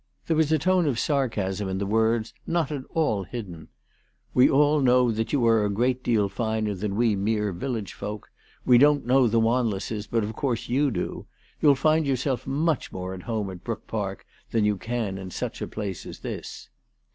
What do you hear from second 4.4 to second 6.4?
all know that you are a great deal